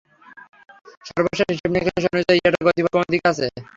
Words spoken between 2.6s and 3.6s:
গতিপথ কোনদিকে আছে?